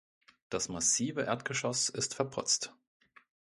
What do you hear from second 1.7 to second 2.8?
ist verputzt.